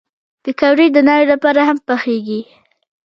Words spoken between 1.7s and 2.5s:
پخېږي